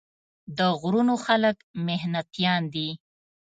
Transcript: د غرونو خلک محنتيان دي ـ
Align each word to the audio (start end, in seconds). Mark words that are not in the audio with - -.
د 0.57 0.59
غرونو 0.79 1.15
خلک 1.25 1.55
محنتيان 1.87 2.61
دي 2.73 2.89
ـ 2.93 2.97